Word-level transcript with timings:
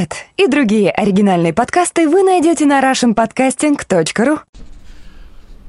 Этот 0.00 0.16
и 0.38 0.46
другие 0.46 0.90
оригинальные 0.90 1.52
подкасты 1.52 2.08
вы 2.08 2.22
найдете 2.22 2.64
на 2.64 2.80
russianpodcasting.ru 2.80 4.38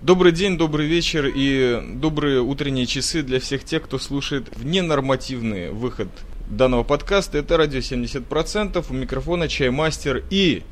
Добрый 0.01 0.31
день, 0.31 0.57
добрый 0.57 0.87
вечер 0.87 1.25
и 1.25 1.81
добрые 1.95 2.39
утренние 2.39 2.85
часы 2.85 3.23
для 3.23 3.41
всех 3.41 3.65
тех, 3.65 3.83
кто 3.83 3.99
слушает 3.99 4.47
ненормативный 4.63 5.71
выход 5.71 6.07
данного 6.49 6.83
подкаста. 6.83 7.39
Это 7.39 7.57
радио 7.57 7.79
70%, 7.79 8.85
у 8.89 8.93
микрофона 8.93 9.49
Чаймастер 9.49 10.23
и 10.29 10.63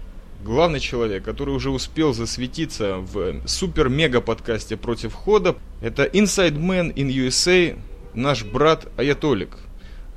главный 0.41 0.79
человек, 0.79 1.25
который 1.25 1.53
уже 1.53 1.69
успел 1.69 2.13
засветиться 2.13 2.95
в 2.99 3.45
супер-мега 3.45 4.21
подкасте 4.21 4.77
«Против 4.77 5.13
хода». 5.13 5.57
Это 5.81 6.05
Inside 6.05 6.57
Man 6.57 6.93
in 6.93 7.09
USA, 7.09 7.77
наш 8.13 8.45
брат 8.45 8.87
Аятолик. 8.95 9.57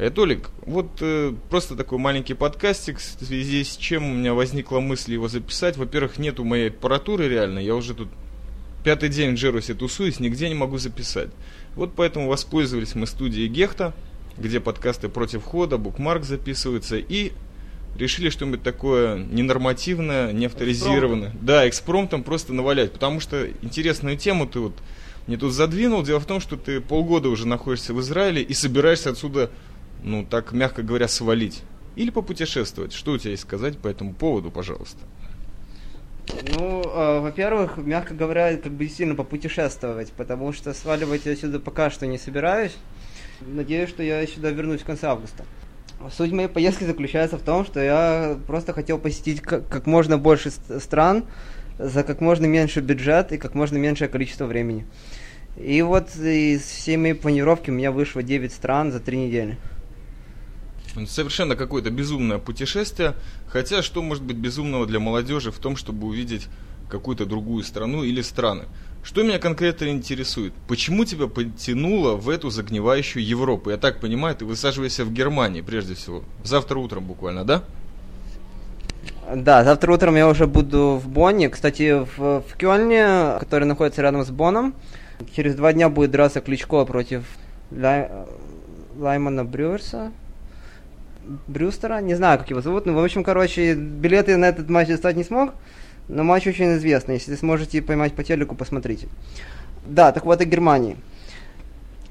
Аятолик, 0.03 0.51
вот 0.67 0.89
э, 1.01 1.33
просто 1.49 1.77
такой 1.77 1.99
маленький 1.99 2.35
подкастик, 2.35 2.99
в 2.99 3.25
связи 3.25 3.63
с 3.63 3.77
чем 3.77 4.05
у 4.05 4.13
меня 4.13 4.35
возникла 4.35 4.81
мысль 4.81 5.13
его 5.13 5.29
записать. 5.29 5.77
Во-первых, 5.77 6.19
нету 6.19 6.43
моей 6.43 6.71
аппаратуры 6.71 7.29
реально, 7.29 7.61
я 7.61 7.77
уже 7.77 7.95
тут 7.95 8.09
пятый 8.83 9.11
день 9.11 9.37
в 9.37 9.39
Джерусе 9.39 9.75
тусуюсь, 9.75 10.19
нигде 10.19 10.49
не 10.49 10.57
могу 10.57 10.79
записать. 10.79 11.29
Вот 11.77 11.93
поэтому 11.95 12.27
воспользовались 12.27 12.97
мы 12.97 13.07
студией 13.07 13.47
Гехта, 13.47 13.95
где 14.37 14.59
подкасты 14.59 15.09
против 15.09 15.45
хода, 15.45 15.79
букмарк 15.79 16.25
записываются, 16.25 16.97
и 16.97 17.31
решили 17.97 18.29
что-нибудь 18.29 18.65
такое 18.65 19.19
ненормативное, 19.19 20.33
не 20.33 20.47
авторизированное. 20.47 21.29
Экспромтом. 21.29 21.47
Да, 21.47 21.69
экспромтом 21.69 22.23
просто 22.25 22.53
навалять, 22.53 22.91
потому 22.91 23.21
что 23.21 23.47
интересную 23.63 24.17
тему 24.17 24.49
ты 24.49 24.59
вот 24.59 24.75
мне 25.27 25.37
тут 25.37 25.53
задвинул. 25.53 26.03
Дело 26.03 26.19
в 26.19 26.27
том, 26.27 26.41
что 26.41 26.57
ты 26.57 26.81
полгода 26.81 27.29
уже 27.29 27.47
находишься 27.47 27.95
в 27.95 28.01
Израиле 28.01 28.43
и 28.43 28.55
собираешься 28.55 29.11
отсюда, 29.11 29.51
ну, 30.03 30.25
так 30.25 30.53
мягко 30.53 30.83
говоря, 30.83 31.09
свалить. 31.09 31.63
Или 31.95 32.11
попутешествовать. 32.11 32.93
Что 32.93 33.13
у 33.13 33.19
тебя 33.19 33.33
есть 33.33 33.43
сказать 33.43 33.79
по 33.79 33.89
этому 33.89 34.15
поводу, 34.15 34.51
пожалуйста? 34.51 34.99
Ну, 36.57 36.83
э, 36.83 37.21
во-первых, 37.21 37.77
мягко 37.77 38.15
говоря, 38.15 38.57
как 38.57 38.73
бы 38.73 38.89
сильно 38.89 39.15
попутешествовать, 39.15 40.13
потому 40.13 40.53
что 40.53 40.73
сваливать 40.73 41.27
я 41.27 41.37
сюда 41.37 41.59
пока 41.59 41.91
что 41.91 42.07
не 42.07 42.19
собираюсь. 42.19 42.77
Надеюсь, 43.41 43.89
что 43.89 44.03
я 44.03 44.27
сюда 44.27 44.51
вернусь 44.51 44.83
в 44.83 44.85
конце 44.85 45.09
августа. 45.09 45.45
Суть 46.11 46.33
моей 46.33 46.49
поездки 46.49 46.85
заключается 46.85 47.37
в 47.39 47.43
том, 47.43 47.65
что 47.65 47.81
я 47.81 48.39
просто 48.47 48.73
хотел 48.73 48.99
посетить 48.99 49.41
как, 49.41 49.69
как 49.69 49.87
можно 49.87 50.19
больше 50.19 50.51
стран 50.51 51.25
за 51.79 52.03
как 52.03 52.21
можно 52.21 52.47
меньше 52.47 52.81
бюджет 52.81 53.33
и 53.33 53.39
как 53.39 53.55
можно 53.55 53.77
меньшее 53.77 54.09
количество 54.09 54.47
времени. 54.47 54.87
И 55.57 55.83
вот 55.83 56.15
из 56.17 56.63
всей 56.63 56.97
моей 56.97 57.15
планировки 57.15 57.71
у 57.71 57.75
меня 57.75 57.93
вышло 57.93 58.23
9 58.23 58.53
стран 58.53 58.91
за 58.91 59.01
3 59.01 59.17
недели. 59.17 59.59
Совершенно 61.07 61.57
какое-то 61.57 61.91
безумное 61.91 62.39
путешествие. 62.39 63.15
Хотя 63.49 63.83
что 63.83 64.03
может 64.03 64.23
быть 64.23 64.37
безумного 64.37 64.87
для 64.87 65.01
молодежи 65.01 65.51
в 65.51 65.59
том, 65.59 65.77
чтобы 65.77 66.07
увидеть 66.07 66.49
какую-то 66.91 67.25
другую 67.25 67.65
страну 67.65 68.05
или 68.05 68.21
страны? 68.21 68.65
Что 69.03 69.23
меня 69.23 69.39
конкретно 69.39 69.89
интересует? 69.89 70.53
Почему 70.69 71.05
тебя 71.05 71.27
потянуло 71.27 72.15
в 72.15 72.29
эту 72.29 72.51
загнивающую 72.51 73.25
Европу? 73.25 73.71
Я 73.71 73.77
так 73.77 74.01
понимаю, 74.01 74.37
ты 74.37 74.45
высаживаешься 74.45 75.05
в 75.05 75.13
Германии 75.13 75.61
прежде 75.61 75.95
всего. 75.95 76.23
Завтра 76.45 76.79
утром 76.79 77.05
буквально, 77.05 77.45
да? 77.45 77.65
Да, 79.35 79.65
завтра 79.65 79.93
утром 79.93 80.15
я 80.15 80.29
уже 80.29 80.47
буду 80.47 81.01
в 81.03 81.09
Бонне. 81.09 81.49
Кстати, 81.49 82.05
в, 82.17 82.43
в 82.43 82.57
Кёльне, 82.57 83.39
который 83.41 83.65
находится 83.65 84.03
рядом 84.03 84.25
с 84.25 84.31
Бонном, 84.31 84.75
через 85.35 85.55
два 85.55 85.73
дня 85.73 85.89
будет 85.89 86.11
драться 86.11 86.41
Кличко 86.41 86.85
против 86.85 87.25
Лай... 87.71 88.09
Лаймана 88.97 89.45
Брюерса. 89.45 90.13
Брюстера, 91.47 92.01
не 92.01 92.15
знаю, 92.15 92.39
как 92.39 92.51
его 92.51 92.61
зовут, 92.61 92.87
но, 92.87 92.95
в 92.95 93.03
общем, 93.03 93.25
короче, 93.25 93.75
билеты 93.75 94.37
на 94.37 94.47
этот 94.47 94.69
матч 94.69 94.89
достать 94.89 95.17
не 95.17 95.25
смог, 95.25 95.55
но 96.09 96.25
матч 96.25 96.47
очень 96.47 96.75
известный, 96.75 97.15
если 97.15 97.35
сможете 97.37 97.83
поймать 97.83 98.15
по 98.15 98.25
телеку, 98.25 98.55
посмотрите. 98.55 99.09
Да, 99.87 100.13
так 100.13 100.25
вот, 100.25 100.41
о 100.41 100.45
Германии. 100.45 100.97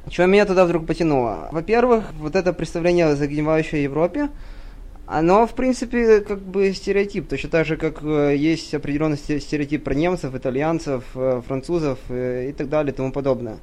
Чего 0.09 0.27
меня 0.27 0.45
туда 0.45 0.65
вдруг 0.65 0.87
потянуло? 0.87 1.49
Во-первых, 1.51 2.05
вот 2.13 2.35
это 2.35 2.53
представление 2.53 3.05
о 3.05 3.15
загнивающей 3.15 3.83
Европе, 3.83 4.29
оно, 5.05 5.45
в 5.45 5.53
принципе, 5.53 6.21
как 6.21 6.39
бы 6.41 6.73
стереотип. 6.73 7.27
Точно 7.27 7.49
так 7.49 7.65
же, 7.65 7.75
как 7.75 8.01
э, 8.01 8.35
есть 8.37 8.73
определенный 8.73 9.17
стереотип 9.17 9.83
про 9.83 9.93
немцев, 9.93 10.33
итальянцев, 10.33 11.03
э, 11.15 11.41
французов 11.45 11.99
э, 12.09 12.47
и 12.49 12.53
так 12.53 12.69
далее 12.69 12.93
и 12.93 12.95
тому 12.95 13.11
подобное. 13.11 13.57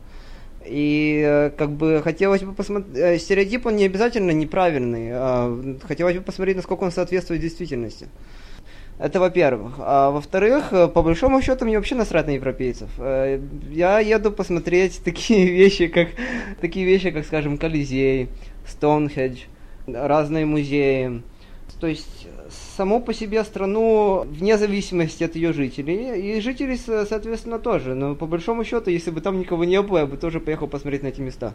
И 0.69 1.51
как 1.57 1.71
бы 1.71 2.01
хотелось 2.03 2.43
бы 2.43 2.53
посмотреть... 2.53 3.23
Стереотип, 3.23 3.67
он 3.67 3.77
не 3.77 3.87
обязательно 3.87 4.31
неправильный. 4.33 5.11
А 5.13 5.79
хотелось 5.87 6.17
бы 6.17 6.23
посмотреть, 6.23 6.57
насколько 6.57 6.85
он 6.85 6.93
соответствует 6.93 7.41
действительности. 7.41 8.09
Это 8.99 9.21
во-первых. 9.21 9.75
А 9.79 10.11
во-вторых, 10.11 10.71
по 10.71 11.03
большому 11.03 11.41
счету, 11.41 11.65
мне 11.65 11.77
вообще 11.77 11.95
насрать 11.95 12.27
на 12.27 12.33
европейцев. 12.33 12.91
Я 13.71 14.01
еду 14.01 14.33
посмотреть 14.33 15.01
такие 15.05 15.47
вещи, 15.51 15.87
как, 15.87 16.09
такие 16.61 16.85
вещи, 16.85 17.11
как 17.11 17.25
скажем, 17.25 17.59
Колизей, 17.59 18.29
Стоунхедж, 18.67 19.43
разные 19.87 20.47
музеи. 20.47 21.23
То 21.81 21.87
есть 21.87 22.27
само 22.77 23.01
по 23.01 23.15
себе 23.15 23.45
страну 23.45 24.27
вне 24.29 24.59
зависимости 24.59 25.25
от 25.25 25.37
ее 25.37 25.53
жителей. 25.53 26.37
И 26.37 26.41
жители, 26.41 26.77
соответственно, 26.77 27.59
тоже. 27.59 27.95
Но 27.95 28.15
по 28.15 28.27
большому 28.27 28.65
счету, 28.65 28.91
если 28.91 29.11
бы 29.11 29.21
там 29.21 29.39
никого 29.39 29.65
не 29.65 29.81
было, 29.83 29.99
я 29.99 30.07
бы 30.07 30.17
тоже 30.17 30.41
поехал 30.41 30.67
посмотреть 30.67 31.03
на 31.03 31.09
эти 31.09 31.21
места. 31.21 31.55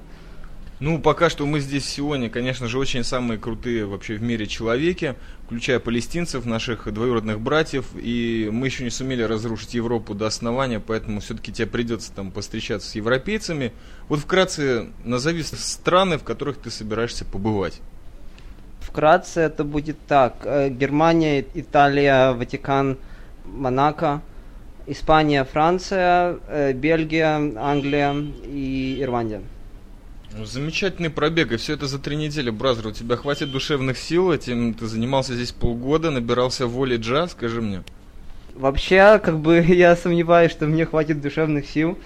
Ну, 0.79 0.99
пока 0.99 1.29
что 1.29 1.45
мы 1.45 1.61
здесь 1.61 1.85
сегодня, 1.85 2.29
конечно 2.29 2.67
же, 2.67 2.77
очень 2.77 3.05
самые 3.05 3.39
крутые 3.39 3.85
вообще 3.85 4.15
в 4.15 4.21
мире 4.21 4.47
человеки, 4.47 5.15
включая 5.45 5.79
палестинцев, 5.79 6.45
наших 6.45 6.91
двоюродных 6.91 7.39
братьев, 7.39 7.85
и 7.95 8.49
мы 8.51 8.67
еще 8.67 8.83
не 8.83 8.89
сумели 8.89 9.21
разрушить 9.21 9.75
Европу 9.75 10.13
до 10.13 10.25
основания, 10.25 10.81
поэтому 10.81 11.21
все-таки 11.21 11.53
тебе 11.53 11.67
придется 11.67 12.11
там 12.11 12.31
постречаться 12.31 12.89
с 12.89 12.95
европейцами. 12.95 13.71
Вот 14.09 14.19
вкратце 14.19 14.87
назови 15.05 15.43
страны, 15.43 16.17
в 16.17 16.23
которых 16.23 16.57
ты 16.57 16.69
собираешься 16.69 17.23
побывать. 17.23 17.79
Вкратце 18.93 19.41
это 19.41 19.63
будет 19.63 19.97
так. 20.07 20.35
Э, 20.43 20.69
Германия, 20.69 21.43
Италия, 21.55 22.33
Ватикан, 22.33 22.99
Монако, 23.43 24.21
Испания, 24.85 25.43
Франция, 25.45 26.37
э, 26.47 26.73
Бельгия, 26.73 27.37
Англия 27.57 28.15
и 28.45 28.99
Ирландия. 29.01 29.41
Ну, 30.37 30.45
замечательный 30.45 31.09
пробег, 31.09 31.51
и 31.51 31.57
все 31.57 31.73
это 31.73 31.87
за 31.87 31.97
три 31.97 32.15
недели, 32.15 32.51
brother. 32.51 32.85
У 32.85 32.91
тебя 32.91 33.15
хватит 33.15 33.51
душевных 33.51 33.97
сил, 33.97 34.31
этим 34.31 34.75
ты 34.75 34.85
занимался 34.85 35.33
здесь 35.33 35.51
полгода, 35.53 36.11
набирался 36.11 36.67
воли 36.67 36.97
джаз, 36.97 37.31
скажи 37.31 37.63
мне. 37.63 37.81
Вообще, 38.53 39.19
как 39.23 39.39
бы 39.39 39.55
я 39.67 39.95
сомневаюсь, 39.95 40.51
что 40.51 40.67
мне 40.67 40.85
хватит 40.85 41.19
душевных 41.19 41.65
сил. 41.65 41.97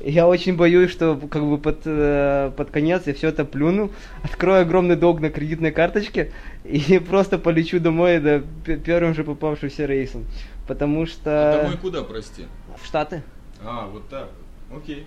Я 0.00 0.28
очень 0.28 0.56
боюсь, 0.56 0.90
что 0.90 1.16
как 1.16 1.44
бы 1.44 1.58
под, 1.58 1.80
э, 1.84 2.52
под 2.56 2.70
конец 2.70 3.06
я 3.06 3.14
все 3.14 3.28
это 3.28 3.44
плюну, 3.44 3.90
открою 4.22 4.62
огромный 4.62 4.96
долг 4.96 5.20
на 5.20 5.30
кредитной 5.30 5.72
карточке 5.72 6.32
и 6.64 6.98
просто 6.98 7.38
полечу 7.38 7.80
домой 7.80 8.20
да, 8.20 8.42
первым 8.64 9.14
же 9.14 9.24
попавшимся 9.24 9.86
рейсом. 9.86 10.26
Потому 10.66 11.06
что... 11.06 11.52
А 11.52 11.62
домой 11.62 11.78
куда, 11.78 12.02
прости? 12.04 12.44
В 12.80 12.86
Штаты. 12.86 13.22
А, 13.64 13.88
вот 13.88 14.08
так. 14.08 14.28
Окей. 14.74 15.06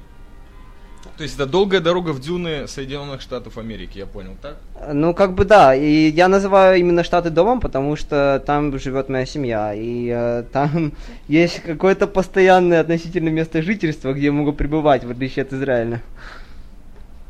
То 1.18 1.24
есть 1.24 1.36
это 1.36 1.46
долгая 1.46 1.82
дорога 1.82 2.12
в 2.12 2.20
дюны 2.20 2.68
Соединенных 2.68 3.22
Штатов 3.22 3.58
Америки, 3.58 3.98
я 3.98 4.06
понял, 4.06 4.36
так? 4.42 4.58
Ну, 4.92 5.14
как 5.14 5.34
бы 5.34 5.46
да. 5.46 5.76
И 5.76 6.10
я 6.10 6.28
называю 6.28 6.80
именно 6.80 7.04
Штаты 7.04 7.30
домом, 7.30 7.60
потому 7.60 7.96
что 7.96 8.42
там 8.46 8.78
живет 8.80 9.10
моя 9.10 9.26
семья. 9.26 9.74
И 9.74 10.10
э, 10.14 10.44
там 10.52 10.94
есть 11.28 11.62
какое-то 11.62 12.08
постоянное 12.08 12.82
относительное 12.82 13.32
место 13.32 13.62
жительства, 13.62 14.14
где 14.14 14.26
я 14.26 14.32
могу 14.32 14.54
пребывать, 14.54 15.04
в 15.04 15.12
отличие 15.12 15.44
от 15.44 15.54
Израиля. 15.54 16.02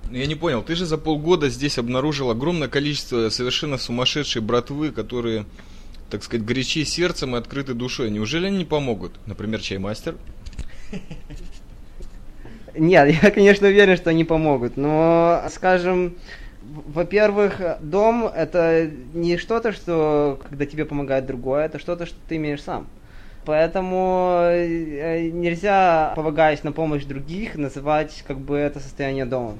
Ну, 0.09 0.18
я 0.18 0.26
не 0.26 0.36
понял, 0.36 0.62
ты 0.62 0.76
же 0.76 0.86
за 0.86 0.98
полгода 0.98 1.50
здесь 1.50 1.78
обнаружил 1.78 2.30
огромное 2.30 2.68
количество 2.68 3.30
совершенно 3.30 3.78
сумасшедшей 3.78 4.42
братвы, 4.42 4.92
которые, 4.92 5.46
так 6.09 6.24
сказать, 6.24 6.46
горячи 6.46 6.84
сердцем 6.84 7.35
и 7.35 7.40
открыты 7.40 7.74
душой. 7.74 8.09
Неужели 8.09 8.47
они 8.47 8.59
не 8.59 8.66
помогут? 8.66 9.14
Например, 9.26 9.62
чаймастер? 9.62 10.16
Нет, 12.76 13.09
я, 13.23 13.32
конечно, 13.32 13.68
уверен, 13.68 13.97
что 13.97 14.09
они 14.09 14.23
помогут, 14.23 14.78
но, 14.78 15.44
скажем, 15.50 16.16
во-первых, 16.62 17.59
дом 17.82 18.26
это 18.26 18.90
не 19.14 19.38
что-то, 19.38 19.72
что 19.72 20.40
когда 20.50 20.66
тебе 20.66 20.85
помогает 20.85 21.26
другое, 21.26 21.66
это 21.66 21.79
что-то, 21.79 22.06
что 22.06 22.18
ты 22.28 22.38
имеешь 22.38 22.62
сам. 22.62 22.88
Поэтому 23.44 24.38
э, 24.44 25.29
нельзя, 25.34 26.14
полагаясь 26.16 26.64
на 26.64 26.72
помощь 26.72 27.03
других, 27.06 27.56
называть 27.56 28.23
как 28.28 28.38
бы 28.40 28.56
это 28.56 28.79
состояние 28.79 29.26
дома. 29.26 29.58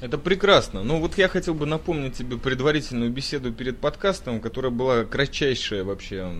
Это 0.00 0.16
прекрасно. 0.16 0.82
Ну 0.82 0.98
вот 0.98 1.18
я 1.18 1.28
хотел 1.28 1.54
бы 1.54 1.66
напомнить 1.66 2.14
тебе 2.14 2.38
предварительную 2.38 3.10
беседу 3.10 3.52
перед 3.52 3.78
подкастом, 3.78 4.40
которая 4.40 4.70
была 4.70 5.04
кратчайшая 5.04 5.82
вообще 5.84 6.32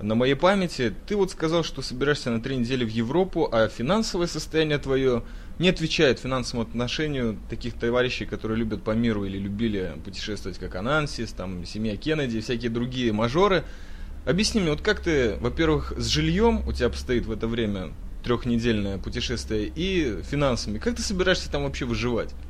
на 0.00 0.14
моей 0.14 0.34
памяти. 0.34 0.92
Ты 1.06 1.16
вот 1.16 1.30
сказал, 1.30 1.64
что 1.64 1.82
собираешься 1.82 2.30
на 2.30 2.40
три 2.40 2.56
недели 2.56 2.84
в 2.84 2.88
Европу, 2.88 3.48
а 3.50 3.68
финансовое 3.68 4.26
состояние 4.26 4.78
твое 4.78 5.22
не 5.58 5.70
отвечает 5.70 6.18
финансовому 6.18 6.68
отношению 6.68 7.38
таких 7.48 7.74
товарищей, 7.74 8.26
которые 8.26 8.58
любят 8.58 8.82
по 8.82 8.90
миру 8.90 9.24
или 9.24 9.38
любили 9.38 9.94
путешествовать, 10.04 10.58
как 10.58 10.74
Анансис, 10.74 11.32
там, 11.32 11.64
семья 11.64 11.96
Кеннеди, 11.96 12.40
всякие 12.40 12.70
другие 12.70 13.12
мажоры. 13.12 13.64
Объясни 14.26 14.60
мне, 14.60 14.70
вот 14.70 14.82
как 14.82 15.00
ты, 15.00 15.36
во-первых, 15.40 15.94
с 15.96 16.06
жильем 16.06 16.66
у 16.66 16.72
тебя 16.72 16.86
обстоит 16.86 17.26
в 17.26 17.32
это 17.32 17.46
время 17.46 17.92
трехнедельное 18.24 18.98
путешествие 18.98 19.70
и 19.74 20.20
финансами. 20.28 20.78
Как 20.78 20.96
ты 20.96 21.02
собираешься 21.02 21.50
там 21.50 21.62
вообще 21.62 21.84
выживать? 21.84 22.34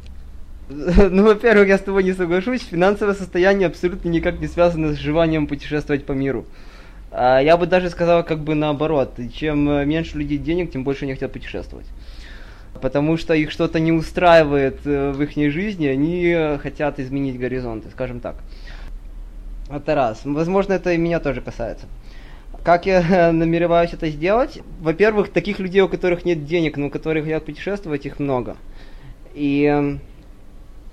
Ну, 0.69 1.23
во-первых, 1.23 1.69
я 1.69 1.79
с 1.79 1.83
тобой 1.83 2.03
не 2.03 2.13
соглашусь. 2.13 2.63
Финансовое 2.63 3.15
состояние 3.15 3.69
абсолютно 3.69 4.09
никак 4.09 4.41
не 4.41 4.49
связано 4.49 4.95
с 4.95 4.99
желанием 4.99 5.47
путешествовать 5.47 6.05
по 6.05 6.13
миру. 6.13 6.45
А, 7.19 7.41
я 7.41 7.57
бы 7.57 7.67
даже 7.67 7.89
сказал 7.89 8.23
как 8.25 8.41
бы 8.41 8.55
наоборот. 8.55 9.19
Чем 9.33 9.71
э, 9.71 9.87
меньше 9.87 10.19
людей 10.19 10.37
денег, 10.37 10.71
тем 10.71 10.85
больше 10.85 11.07
они 11.07 11.15
хотят 11.15 11.33
путешествовать. 11.33 11.87
Потому 12.83 13.17
что 13.17 13.33
их 13.33 13.51
что-то 13.51 13.81
не 13.81 13.91
устраивает 13.91 14.87
э, 14.87 15.13
в 15.13 15.23
их 15.23 15.51
жизни, 15.51 15.87
они 15.87 16.59
хотят 16.59 17.01
изменить 17.01 17.39
горизонты, 17.39 17.89
скажем 17.89 18.21
так. 18.21 18.37
Это 19.71 19.95
раз. 19.95 20.21
Возможно, 20.25 20.75
это 20.75 20.93
и 20.93 20.99
меня 20.99 21.19
тоже 21.19 21.41
касается. 21.41 21.87
Как 22.63 22.85
я 22.85 23.33
намереваюсь 23.33 23.95
это 23.95 24.11
сделать? 24.11 24.61
Во-первых, 24.81 25.31
таких 25.31 25.59
людей, 25.59 25.81
у 25.81 25.89
которых 25.89 26.27
нет 26.27 26.45
денег, 26.45 26.77
но 26.77 26.91
которые 26.91 27.23
хотят 27.23 27.47
путешествовать, 27.47 28.05
их 28.05 28.19
много. 28.19 28.59
И 29.33 29.99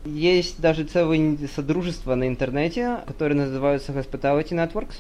есть 0.06 0.62
даже 0.62 0.86
целые 0.86 1.38
содружества 1.54 2.16
на 2.16 2.30
интернете, 2.30 3.00
которые 3.08 3.38
называются 3.38 3.92
Hospitality 3.92 4.52
Networks. 4.52 4.96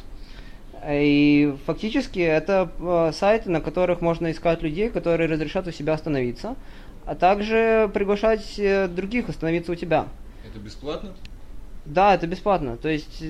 И 0.90 1.56
фактически 1.66 2.20
это 2.20 2.70
э, 2.80 3.12
сайты, 3.14 3.50
на 3.50 3.62
которых 3.62 4.02
можно 4.02 4.32
искать 4.32 4.62
людей, 4.62 4.90
которые 4.90 5.30
разрешат 5.30 5.68
у 5.68 5.72
себя 5.72 5.94
остановиться, 5.94 6.56
а 7.06 7.16
также 7.16 7.90
приглашать 7.94 8.58
э, 8.58 8.88
других 8.88 9.30
остановиться 9.30 9.72
у 9.72 9.76
тебя. 9.76 10.08
Это 10.48 10.60
бесплатно? 10.60 11.14
Да, 11.86 12.16
это 12.16 12.28
бесплатно. 12.28 12.78
То 12.78 12.88
есть, 12.88 13.24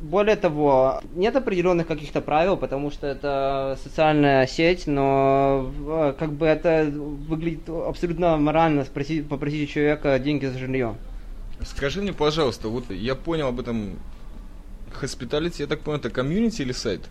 более 0.00 0.36
того, 0.36 1.02
нет 1.14 1.36
определенных 1.36 1.86
каких-то 1.86 2.22
правил, 2.22 2.56
потому 2.56 2.90
что 2.90 3.06
это 3.06 3.78
социальная 3.82 4.46
сеть, 4.46 4.86
но 4.86 5.70
э, 5.86 6.14
как 6.18 6.32
бы 6.32 6.46
это 6.46 6.90
выглядит 6.90 7.68
абсолютно 7.68 8.38
морально 8.38 8.84
спросить, 8.84 9.28
попросить 9.28 9.68
у 9.68 9.72
человека 9.72 10.18
деньги 10.18 10.46
за 10.46 10.58
жилье. 10.58 10.94
Скажи 11.62 12.00
мне, 12.00 12.14
пожалуйста, 12.14 12.68
вот 12.68 12.90
я 12.90 13.14
понял 13.14 13.48
об 13.48 13.60
этом 13.60 13.98
Hospitality, 15.02 15.56
я 15.58 15.66
так 15.66 15.80
понял, 15.80 15.98
это 15.98 16.10
комьюнити 16.10 16.62
или 16.62 16.72
сайт? 16.72 17.02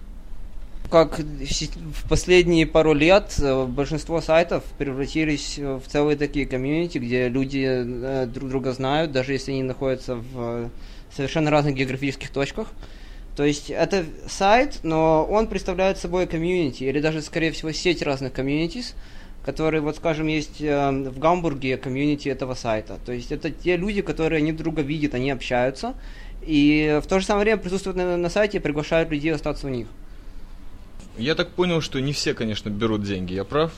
Как 0.90 1.20
в 1.20 2.10
последние 2.10 2.66
пару 2.66 2.94
лет 2.94 3.36
э, 3.40 3.66
большинство 3.66 4.22
сайтов 4.22 4.64
превратились 4.78 5.60
в 5.60 5.82
целые 5.88 6.18
такие 6.18 6.48
комьюнити, 6.48 6.98
где 6.98 7.30
люди 7.30 7.64
э, 7.68 8.26
друг 8.26 8.50
друга 8.50 8.72
знают, 8.72 9.12
даже 9.12 9.34
если 9.34 9.52
они 9.52 9.64
находятся 9.64 10.16
в 10.16 10.72
совершенно 11.16 11.52
разных 11.52 11.76
географических 11.76 12.32
точках. 12.32 12.70
То 13.36 13.44
есть 13.44 13.70
это 13.70 14.04
сайт, 14.28 14.80
но 14.84 15.26
он 15.26 15.48
представляет 15.48 15.98
собой 15.98 16.28
комьюнити, 16.28 16.84
или 16.84 17.00
даже, 17.00 17.22
скорее 17.22 17.52
всего, 17.52 17.72
сеть 17.72 18.02
разных 18.02 18.34
комьюнитис, 18.34 18.96
которые, 19.46 19.82
вот 19.82 19.96
скажем, 19.96 20.28
есть 20.28 20.60
э, 20.60 20.92
в 20.92 21.20
Гамбурге 21.20 21.78
комьюнити 21.78 22.30
этого 22.30 22.54
сайта. 22.54 22.98
То 23.06 23.14
есть 23.14 23.32
это 23.32 23.50
те 23.50 23.78
люди, 23.78 24.02
которые 24.02 24.40
они 24.40 24.52
друга 24.52 24.82
видят, 24.82 25.14
они 25.14 25.32
общаются, 25.32 25.94
и 26.42 27.00
в 27.04 27.08
то 27.08 27.20
же 27.20 27.26
самое 27.26 27.46
время 27.46 27.58
присутствуют 27.62 27.98
на, 27.98 28.18
на 28.18 28.30
сайте 28.30 28.58
и 28.58 28.62
приглашают 28.62 29.10
людей 29.12 29.34
остаться 29.34 29.68
у 29.68 29.70
них. 29.70 29.88
Я 31.18 31.36
так 31.36 31.50
понял, 31.50 31.82
что 31.82 32.00
не 32.00 32.14
все, 32.14 32.34
конечно, 32.34 32.70
берут 32.70 33.04
деньги, 33.04 33.34
я 33.34 33.44
прав? 33.44 33.72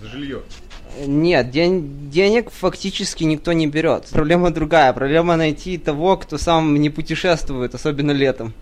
За 0.00 0.08
жилье. 0.08 0.42
Нет, 1.06 1.50
день, 1.50 2.10
денег 2.10 2.50
фактически 2.50 3.24
никто 3.24 3.52
не 3.52 3.66
берет. 3.66 4.06
Проблема 4.10 4.50
другая. 4.50 4.92
Проблема 4.92 5.36
найти 5.36 5.78
того, 5.78 6.16
кто 6.16 6.38
сам 6.38 6.74
не 6.74 6.90
путешествует, 6.90 7.74
особенно 7.74 8.10
летом. 8.10 8.52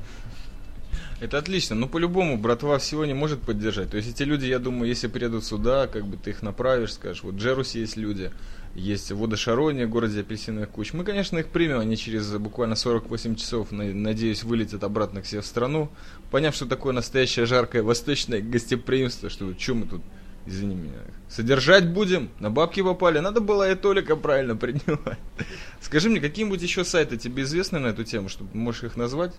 Это 1.21 1.37
отлично, 1.37 1.77
но 1.77 1.87
по-любому 1.87 2.39
братва 2.39 2.79
всего 2.79 3.05
не 3.05 3.13
может 3.13 3.43
поддержать. 3.43 3.91
То 3.91 3.99
есть 3.99 4.09
эти 4.09 4.23
люди, 4.23 4.47
я 4.47 4.59
думаю, 4.59 4.89
если 4.89 5.07
приедут 5.07 5.45
сюда, 5.45 5.87
как 5.87 6.07
бы 6.07 6.17
ты 6.17 6.31
их 6.31 6.43
направишь, 6.43 6.95
скажешь, 6.95 7.23
вот 7.23 7.35
в 7.35 7.39
Джерусе 7.39 7.81
есть 7.81 7.99
люди, 7.99 8.31
есть 8.75 9.11
в 9.11 9.19
Водошароне, 9.19 9.87
городе 9.87 10.21
апельсиновых 10.21 10.71
куч. 10.71 10.93
Мы, 10.93 11.05
конечно, 11.05 11.39
их 11.39 11.49
примем, 11.49 11.81
они 11.81 11.97
через 11.97 12.31
буквально 12.37 12.77
48 12.77 13.35
часов, 13.37 13.69
надеюсь, 13.71 14.45
вылетят 14.45 14.85
обратно 14.85 15.23
к 15.23 15.27
себе 15.27 15.41
в 15.41 15.47
страну, 15.47 15.91
поняв, 16.31 16.55
что 16.55 16.67
такое 16.67 16.93
настоящее 16.93 17.47
жаркое 17.47 17.83
восточное 17.83 18.41
гостеприимство, 18.41 19.29
что 19.29 19.59
что 19.59 19.75
мы 19.75 19.87
тут, 19.87 20.03
извини 20.47 20.77
меня, 20.77 20.99
содержать 21.29 21.89
будем, 21.89 22.31
на 22.39 22.51
бабки 22.51 22.83
попали, 22.83 23.19
надо 23.19 23.41
было 23.41 23.71
и 23.71 23.75
Толика 23.75 24.17
правильно 24.17 24.57
принимать. 24.57 25.19
Скажи 25.81 26.09
мне, 26.09 26.21
какие-нибудь 26.21 26.63
еще 26.63 26.85
сайты 26.85 27.17
тебе 27.17 27.43
известны 27.43 27.81
на 27.81 27.89
эту 27.89 28.05
тему, 28.05 28.29
чтобы 28.29 28.57
можешь 28.57 28.85
их 28.85 28.97
назвать? 28.97 29.35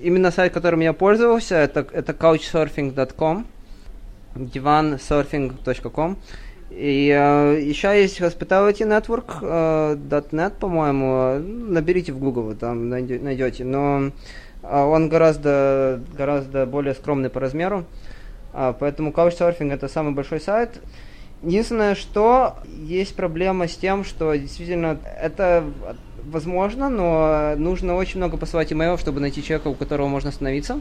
Именно 0.00 0.30
сайт, 0.30 0.54
которым 0.54 0.80
я 0.80 0.92
пользовался, 0.92 1.56
это, 1.56 1.80
это 1.92 2.12
couchsurfing.com, 2.12 3.46
divansurfing.com. 4.34 6.18
И 6.76 7.08
э, 7.08 7.60
еще 7.62 8.00
есть 8.00 8.20
Hospitality 8.20 8.80
Network, 8.80 9.38
э, 9.42 9.96
.net, 10.32 10.54
по-моему. 10.58 11.38
Наберите 11.38 12.12
в 12.12 12.18
Google, 12.18 12.54
там 12.56 12.88
найдете. 12.88 13.64
Но 13.64 14.10
э, 14.62 14.82
он 14.82 15.08
гораздо, 15.08 16.00
гораздо 16.16 16.66
более 16.66 16.94
скромный 16.94 17.30
по 17.30 17.38
размеру. 17.38 17.84
Э, 18.52 18.74
поэтому 18.78 19.12
Couchsurfing 19.12 19.72
это 19.72 19.86
самый 19.86 20.14
большой 20.14 20.40
сайт. 20.40 20.80
Единственное, 21.44 21.94
что 21.94 22.56
есть 22.66 23.14
проблема 23.14 23.68
с 23.68 23.76
тем, 23.76 24.02
что 24.02 24.34
действительно 24.34 24.98
это 25.20 25.64
возможно, 26.24 26.88
но 26.88 27.54
нужно 27.56 27.94
очень 27.94 28.16
много 28.18 28.36
посылать 28.36 28.72
имейлов, 28.72 28.98
чтобы 28.98 29.20
найти 29.20 29.44
человека, 29.44 29.68
у 29.68 29.74
которого 29.74 30.08
можно 30.08 30.30
остановиться. 30.30 30.80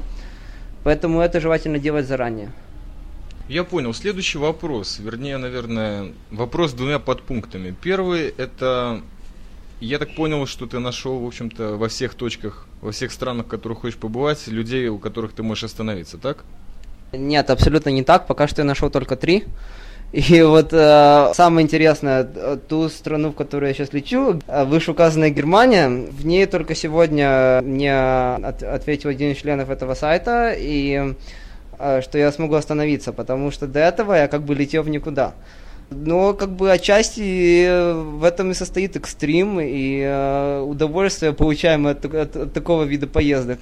Поэтому 0.84 1.20
это 1.22 1.40
желательно 1.40 1.78
делать 1.78 2.08
заранее. 2.08 2.50
Я 3.50 3.64
понял. 3.66 3.94
Следующий 3.94 4.38
вопрос, 4.38 5.00
вернее, 5.00 5.38
наверное, 5.38 6.14
вопрос 6.32 6.72
с 6.72 6.74
двумя 6.74 7.00
подпунктами. 7.00 7.76
Первый 7.82 8.34
это, 8.38 9.02
я 9.82 10.00
так 10.00 10.16
понял, 10.16 10.48
что 10.48 10.66
ты 10.66 10.80
нашел, 10.80 11.20
в 11.20 11.28
общем-то, 11.28 11.76
во 11.76 11.90
всех 11.90 12.14
точках, 12.14 12.68
во 12.82 12.94
всех 12.94 13.12
странах, 13.12 13.48
в 13.48 13.50
которых 13.50 13.80
хочешь 13.80 13.98
побывать, 13.98 14.48
людей, 14.48 14.88
у 14.88 14.98
которых 14.98 15.34
ты 15.34 15.44
можешь 15.44 15.66
остановиться, 15.66 16.18
так? 16.18 16.46
Нет, 17.12 17.50
абсолютно 17.50 17.90
не 17.90 18.04
так. 18.04 18.28
Пока 18.28 18.48
что 18.48 18.62
я 18.62 18.66
нашел 18.66 18.90
только 18.90 19.18
три. 19.18 19.44
И 20.14 20.42
вот 20.48 20.70
э, 20.72 21.32
самое 21.34 21.66
интересное, 21.66 22.26
э, 22.34 22.58
ту 22.70 22.88
страну, 22.88 23.32
в 23.32 23.36
которую 23.36 23.70
я 23.70 23.74
сейчас 23.74 23.94
лечу, 23.94 24.40
э, 24.48 24.64
вышеуказанная 24.64 25.32
Германия, 25.32 25.90
в 25.90 26.26
ней 26.26 26.46
только 26.46 26.76
сегодня 26.76 27.62
мне 27.64 27.94
от, 27.94 28.64
ответил 28.64 29.10
один 29.10 29.32
из 29.32 29.38
членов 29.38 29.70
этого 29.70 29.96
сайта, 29.96 30.54
и 30.58 30.94
э, 30.94 31.14
что 31.78 32.18
я 32.18 32.32
смогу 32.32 32.56
остановиться, 32.56 33.14
потому 33.14 33.52
что 33.52 33.68
до 33.68 33.80
этого 33.80 34.14
я 34.14 34.28
как 34.28 34.44
бы 34.44 34.56
летел 34.56 34.84
в 34.84 34.90
никуда. 34.90 35.34
Но 35.90 36.34
как 36.34 36.56
бы 36.56 36.72
отчасти 36.72 37.66
э, 37.66 37.94
в 37.94 38.24
этом 38.24 38.52
и 38.52 38.54
состоит 38.54 38.96
экстрим 38.96 39.60
и 39.60 40.00
э, 40.00 40.62
удовольствие, 40.62 41.34
получаемое 41.34 41.94
от, 41.94 42.06
от, 42.06 42.36
от 42.36 42.54
такого 42.54 42.84
вида 42.84 43.08
поездок. 43.08 43.60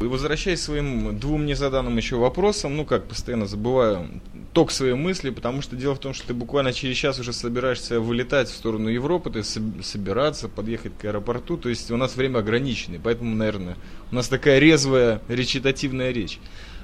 И 0.00 0.04
возвращаясь 0.04 0.60
к 0.60 0.62
своим 0.64 1.18
двум 1.18 1.46
незаданным 1.46 1.96
еще 1.96 2.16
вопросам, 2.16 2.76
ну 2.76 2.84
как, 2.84 3.04
постоянно 3.04 3.46
забываю 3.46 4.08
ток 4.52 4.72
своей 4.72 4.94
мысли, 4.94 5.30
потому 5.30 5.62
что 5.62 5.76
дело 5.76 5.94
в 5.94 6.00
том, 6.00 6.12
что 6.12 6.26
ты 6.28 6.34
буквально 6.34 6.72
через 6.72 6.96
час 6.96 7.20
уже 7.20 7.32
собираешься 7.32 8.00
вылетать 8.00 8.48
в 8.48 8.54
сторону 8.54 8.88
Европы, 8.88 9.30
то 9.30 9.38
есть 9.38 9.56
собираться, 9.84 10.48
подъехать 10.48 10.92
к 10.98 11.04
аэропорту, 11.04 11.56
то 11.56 11.68
есть 11.68 11.90
у 11.90 11.96
нас 11.96 12.16
время 12.16 12.38
ограниченное, 12.38 13.00
поэтому, 13.02 13.36
наверное, 13.36 13.76
у 14.10 14.14
нас 14.16 14.26
такая 14.26 14.58
резвая 14.58 15.20
речитативная 15.28 16.10
речь. 16.10 16.40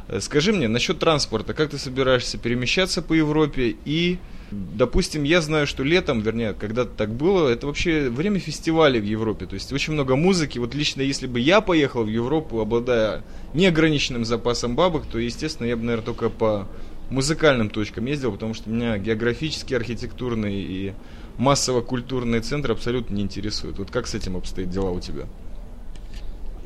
Э, 0.08 0.20
скажи 0.20 0.52
мне, 0.52 0.68
насчет 0.68 0.98
транспорта, 0.98 1.54
как 1.54 1.70
ты 1.70 1.78
собираешься 1.78 2.38
перемещаться 2.38 3.02
по 3.02 3.12
Европе 3.12 3.76
и 3.84 4.18
Допустим, 4.50 5.24
я 5.24 5.42
знаю, 5.42 5.66
что 5.66 5.82
летом, 5.82 6.20
вернее, 6.20 6.54
когда-то 6.54 6.90
так 6.96 7.12
было, 7.12 7.48
это 7.48 7.66
вообще 7.66 8.08
время 8.08 8.40
фестивалей 8.40 8.98
в 8.98 9.04
Европе. 9.04 9.44
То 9.44 9.54
есть 9.54 9.72
очень 9.74 9.92
много 9.92 10.16
музыки. 10.16 10.58
Вот 10.58 10.74
лично, 10.74 11.02
если 11.02 11.26
бы 11.26 11.38
я 11.38 11.60
поехал 11.60 12.04
в 12.04 12.08
Европу, 12.08 12.60
обладая 12.60 13.24
неограниченным 13.52 14.24
запасом 14.24 14.74
бабок, 14.74 15.04
то, 15.06 15.18
естественно, 15.18 15.66
я 15.66 15.76
бы, 15.76 15.82
наверное, 15.82 16.06
только 16.06 16.30
по 16.30 16.66
музыкальным 17.10 17.68
точкам 17.68 18.06
ездил, 18.06 18.32
потому 18.32 18.54
что 18.54 18.70
меня 18.70 18.96
географические, 18.96 19.76
архитектурные 19.76 20.62
и 20.62 20.94
массово-культурные 21.36 22.40
центры 22.40 22.72
абсолютно 22.72 23.14
не 23.14 23.22
интересуют. 23.22 23.78
Вот 23.78 23.90
как 23.90 24.06
с 24.06 24.14
этим 24.14 24.36
обстоят 24.36 24.70
дела 24.70 24.90
у 24.90 25.00
тебя? 25.00 25.26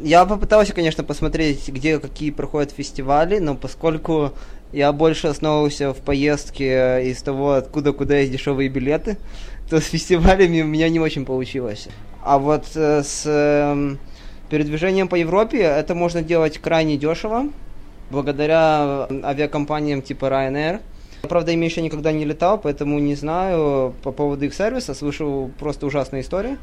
Я 0.00 0.24
попытался, 0.24 0.72
конечно, 0.72 1.04
посмотреть, 1.04 1.68
где 1.68 1.98
какие 1.98 2.30
проходят 2.30 2.72
фестивали, 2.72 3.38
но 3.38 3.54
поскольку 3.54 4.32
я 4.72 4.92
больше 4.92 5.28
основывался 5.28 5.92
в 5.92 5.98
поездке 5.98 7.10
из 7.10 7.22
того, 7.22 7.52
откуда 7.52 7.92
куда 7.92 8.18
есть 8.18 8.32
дешевые 8.32 8.68
билеты, 8.68 9.18
то 9.70 9.80
с 9.80 9.84
фестивалями 9.84 10.62
у 10.62 10.66
меня 10.66 10.88
не 10.88 11.00
очень 11.00 11.24
получилось. 11.24 11.88
А 12.22 12.38
вот 12.38 12.64
э, 12.74 13.02
с 13.02 13.24
э, 13.26 13.96
передвижением 14.48 15.08
по 15.08 15.16
Европе 15.16 15.60
это 15.60 15.94
можно 15.94 16.22
делать 16.22 16.58
крайне 16.58 16.96
дешево, 16.96 17.48
благодаря 18.10 19.08
авиакомпаниям 19.24 20.02
типа 20.02 20.26
Ryanair. 20.26 20.80
Правда, 21.22 21.52
ими 21.52 21.64
еще 21.64 21.82
никогда 21.82 22.12
не 22.12 22.24
летал, 22.24 22.58
поэтому 22.58 22.98
не 22.98 23.14
знаю 23.14 23.94
по 24.02 24.10
поводу 24.10 24.44
их 24.44 24.54
сервиса, 24.54 24.94
слышал 24.94 25.50
просто 25.58 25.86
ужасные 25.86 26.22
истории. 26.22 26.58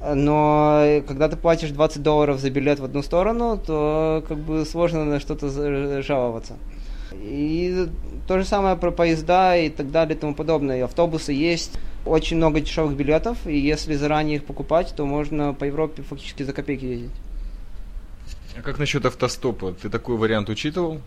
Но 0.00 1.02
когда 1.06 1.28
ты 1.28 1.36
платишь 1.36 1.70
20 1.70 2.02
долларов 2.02 2.40
за 2.40 2.50
билет 2.50 2.80
в 2.80 2.84
одну 2.84 3.02
сторону, 3.02 3.60
то 3.64 4.24
как 4.26 4.38
бы 4.38 4.64
сложно 4.64 5.04
на 5.04 5.20
что-то 5.20 6.02
жаловаться. 6.02 6.56
И 7.12 7.88
то 8.26 8.38
же 8.38 8.44
самое 8.44 8.76
про 8.76 8.92
поезда 8.92 9.56
и 9.56 9.68
так 9.68 9.90
далее 9.90 10.16
и 10.16 10.18
тому 10.18 10.34
подобное. 10.34 10.78
И 10.78 10.80
автобусы 10.80 11.32
есть, 11.32 11.72
очень 12.06 12.38
много 12.38 12.60
дешевых 12.60 12.96
билетов, 12.96 13.36
и 13.46 13.58
если 13.58 13.94
заранее 13.94 14.36
их 14.36 14.44
покупать, 14.44 14.94
то 14.96 15.04
можно 15.04 15.52
по 15.52 15.64
Европе 15.64 16.02
фактически 16.02 16.44
за 16.44 16.52
копейки 16.52 16.84
ездить. 16.84 17.10
А 18.56 18.62
как 18.62 18.78
насчет 18.78 19.04
автостопа? 19.04 19.72
Ты 19.72 19.90
такой 19.90 20.16
вариант 20.16 20.48
учитывал? 20.48 21.00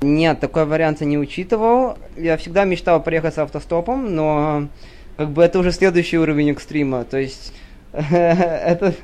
Нет, 0.00 0.40
такой 0.40 0.64
вариант 0.66 1.00
я 1.00 1.06
не 1.06 1.16
учитывал. 1.16 1.96
Я 2.16 2.36
всегда 2.36 2.64
мечтал 2.64 3.02
проехать 3.02 3.34
с 3.34 3.38
автостопом, 3.38 4.14
но 4.14 4.68
как 5.16 5.30
бы 5.30 5.42
это 5.42 5.58
уже 5.58 5.72
следующий 5.72 6.18
уровень 6.18 6.50
экстрима. 6.50 7.04
То 7.04 7.18
есть 7.18 7.52
это, 7.92 8.94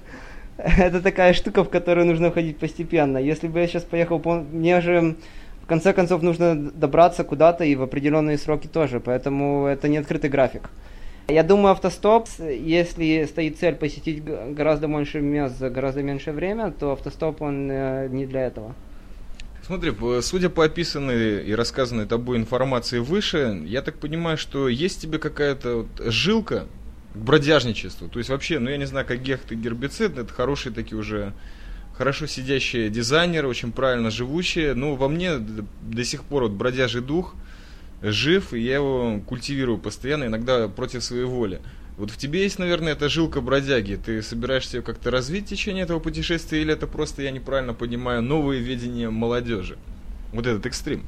это 0.57 1.01
такая 1.01 1.33
штука, 1.33 1.65
в 1.65 1.71
которую 1.71 2.07
нужно 2.07 2.31
входить 2.31 2.59
постепенно. 2.59 3.19
Если 3.19 3.49
бы 3.49 3.61
я 3.61 3.67
сейчас 3.67 3.85
поехал, 3.85 4.21
мне 4.53 4.81
же 4.81 5.17
в 5.63 5.67
конце 5.67 5.93
концов 5.93 6.23
нужно 6.23 6.71
добраться 6.71 7.25
куда-то 7.25 7.65
и 7.65 7.75
в 7.77 7.83
определенные 7.83 8.39
сроки 8.39 8.67
тоже, 8.67 9.01
поэтому 9.01 9.67
это 9.67 9.89
не 9.89 9.99
открытый 9.99 10.31
график. 10.31 10.71
Я 11.29 11.45
думаю, 11.45 11.73
автостоп, 11.73 12.27
если 12.41 13.25
стоит 13.25 13.59
цель 13.59 13.77
посетить 13.77 14.25
гораздо 14.25 14.89
больше 14.89 15.21
мест 15.21 15.59
за 15.59 15.71
гораздо 15.71 16.03
меньшее 16.03 16.35
время, 16.35 16.73
то 16.73 16.93
автостоп 16.93 17.41
он 17.43 17.71
э, 17.71 18.09
не 18.11 18.27
для 18.27 18.47
этого. 18.47 18.75
Смотри, 19.71 19.95
судя 20.23 20.49
по 20.51 20.65
описанной 20.65 21.47
и 21.47 21.55
рассказанной 21.55 22.05
тобой 22.05 22.39
информации 22.39 22.99
выше, 22.99 23.63
я 23.67 23.83
так 23.83 24.01
понимаю, 24.01 24.37
что 24.37 24.69
есть 24.69 25.01
тебе 25.01 25.21
какая-то 25.21 25.87
вот 25.87 26.13
жилка 26.13 26.67
к 27.15 27.17
бродяжничеству. 27.17 28.09
То 28.09 28.19
есть 28.19 28.31
вообще, 28.31 28.59
ну 28.59 28.69
я 28.69 28.79
не 28.79 28.87
знаю, 28.89 29.07
как 29.07 29.23
гехт 29.23 29.53
и 29.53 29.55
гербицид, 29.55 30.19
это 30.19 30.35
хорошие 30.35 30.73
такие 30.73 30.99
уже 30.99 31.35
хорошо 31.97 32.27
сидящие 32.27 32.91
дизайнеры, 32.91 33.47
очень 33.47 33.71
правильно 33.71 34.11
живущие. 34.11 34.75
Но 34.75 34.97
во 34.97 35.09
мне 35.09 35.39
до 35.39 36.05
сих 36.05 36.25
пор 36.25 36.43
вот 36.43 36.53
бродяжий 36.53 37.01
дух 37.01 37.37
жив, 38.03 38.53
и 38.53 38.59
я 38.59 38.75
его 38.75 39.21
культивирую 39.25 39.79
постоянно, 39.79 40.25
иногда 40.25 40.67
против 40.67 41.05
своей 41.05 41.27
воли. 41.27 41.61
Вот 42.01 42.11
в 42.11 42.17
тебе 42.17 42.45
есть, 42.45 42.59
наверное, 42.59 42.95
эта 42.95 43.11
жилка 43.11 43.43
бродяги. 43.43 44.01
Ты 44.03 44.23
собираешься 44.23 44.79
ее 44.79 44.83
как-то 44.83 45.11
развить 45.11 45.45
в 45.45 45.49
течение 45.51 45.83
этого 45.85 45.99
путешествия, 46.01 46.63
или 46.63 46.73
это 46.73 46.87
просто, 46.87 47.21
я 47.21 47.31
неправильно 47.31 47.75
понимаю, 47.75 48.23
новое 48.23 48.57
видение 48.57 49.11
молодежи? 49.11 49.77
Вот 50.33 50.47
этот 50.47 50.65
экстрим. 50.65 51.05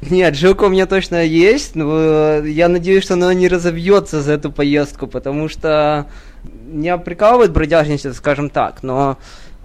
Нет, 0.00 0.34
жилка 0.34 0.64
у 0.64 0.68
меня 0.70 0.86
точно 0.86 1.22
есть, 1.22 1.74
но 1.74 2.38
я 2.38 2.68
надеюсь, 2.68 3.04
что 3.04 3.14
она 3.14 3.34
не 3.34 3.48
разовьется 3.48 4.22
за 4.22 4.32
эту 4.32 4.50
поездку, 4.50 5.08
потому 5.08 5.50
что 5.50 6.06
меня 6.64 6.96
прикалывает 6.96 7.52
бродяжничество, 7.52 8.12
скажем 8.12 8.48
так, 8.48 8.82
но 8.82 9.18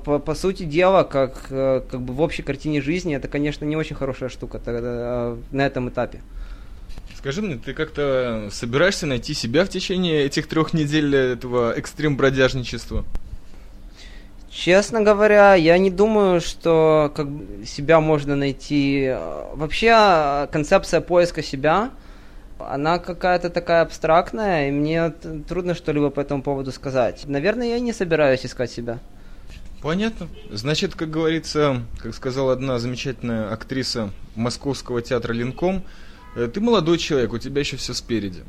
по, 0.04 0.20
по 0.20 0.36
сути 0.36 0.64
дела, 0.64 1.04
как, 1.04 1.48
как 1.48 2.02
бы 2.02 2.14
в 2.14 2.20
общей 2.20 2.44
картине 2.44 2.82
жизни, 2.82 3.16
это, 3.16 3.30
конечно, 3.30 3.64
не 3.64 3.78
очень 3.78 3.96
хорошая 3.96 4.28
штука 4.28 4.60
тогда, 4.60 5.38
на 5.52 5.66
этом 5.66 5.88
этапе. 5.88 6.20
Скажи 7.24 7.42
мне, 7.42 7.56
ты 7.56 7.74
как-то 7.74 8.50
собираешься 8.52 9.06
найти 9.06 9.34
себя 9.34 9.64
в 9.64 9.70
течение 9.70 10.26
этих 10.26 10.46
трех 10.46 10.74
недель 10.74 11.16
этого 11.16 11.74
экстрим-бродяжничества? 11.74 13.06
Честно 14.50 15.00
говоря, 15.00 15.56
я 15.56 15.78
не 15.78 15.90
думаю, 15.90 16.42
что 16.42 17.14
как 17.16 17.30
себя 17.66 18.02
можно 18.02 18.36
найти. 18.36 19.16
Вообще, 19.54 20.50
концепция 20.52 21.00
поиска 21.00 21.42
себя, 21.42 21.92
она 22.60 23.00
какая-то 23.00 23.50
такая 23.50 23.84
абстрактная, 23.84 24.68
и 24.68 24.72
мне 24.72 25.14
трудно 25.48 25.76
что-либо 25.76 26.10
по 26.10 26.20
этому 26.20 26.44
поводу 26.44 26.74
сказать. 26.74 27.24
Наверное, 27.26 27.70
я 27.70 27.80
не 27.80 27.94
собираюсь 27.94 28.46
искать 28.46 28.70
себя. 28.70 29.00
Понятно. 29.82 30.28
Значит, 30.52 30.96
как 30.96 31.10
говорится, 31.10 31.84
как 32.00 32.14
сказала 32.16 32.52
одна 32.52 32.80
замечательная 32.80 33.50
актриса 33.50 34.10
Московского 34.36 35.02
театра 35.02 35.32
Линком, 35.32 35.86
ты 36.36 36.60
молодой 36.62 36.98
человек, 36.98 37.34
у 37.34 37.38
тебя 37.38 37.62
еще 37.62 37.78
все 37.78 37.94
спереди. 37.94 38.44